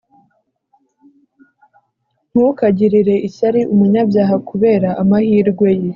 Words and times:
Ntukagirire 2.29 3.15
ishyari 3.27 3.61
umunyabyaha 3.73 4.35
kubera 4.49 4.89
amahirwe 5.01 5.67
ye, 5.81 5.89